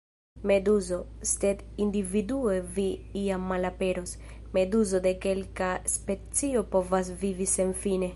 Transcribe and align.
Meduzo: 0.49 0.95
"Sed 1.31 1.59
individue 1.85 2.55
vi 2.77 2.85
iam 3.23 3.45
malaperos. 3.51 4.13
Meduzo 4.57 5.03
de 5.07 5.11
kelka 5.27 5.69
specio 5.97 6.65
povas 6.73 7.13
vivi 7.25 7.49
senfine." 7.53 8.09